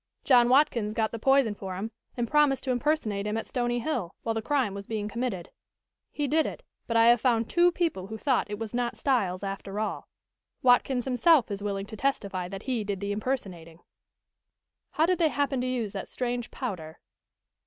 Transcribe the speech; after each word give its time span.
John 0.23 0.49
Watkins 0.49 0.95
got 0.95 1.11
the 1.11 1.19
poison 1.19 1.53
for 1.53 1.75
him, 1.75 1.91
and 2.17 2.27
promised 2.27 2.63
to 2.63 2.71
impersonate 2.71 3.27
him 3.27 3.37
at 3.37 3.45
Stony 3.45 3.77
Hill, 3.81 4.15
while 4.23 4.33
the 4.33 4.41
crime 4.41 4.73
was 4.73 4.87
being 4.87 5.07
committed. 5.07 5.51
He 6.09 6.27
did 6.27 6.47
it, 6.47 6.63
but 6.87 6.97
I 6.97 7.05
have 7.09 7.21
found 7.21 7.47
two 7.47 7.71
people 7.71 8.07
who 8.07 8.17
thought 8.17 8.49
it 8.49 8.57
was 8.57 8.73
not 8.73 8.97
Styles 8.97 9.43
after 9.43 9.79
all. 9.79 10.07
Watkins 10.63 11.05
himself 11.05 11.51
is 11.51 11.61
willing 11.61 11.85
to 11.85 11.95
testify 11.95 12.47
that 12.47 12.63
he 12.63 12.83
did 12.83 12.99
the 12.99 13.11
impersonating." 13.11 13.77
"How 14.89 15.05
did 15.05 15.19
they 15.19 15.29
happen 15.29 15.61
to 15.61 15.67
use 15.67 15.91
that 15.91 16.07
strange 16.07 16.49
powder?" 16.49 16.97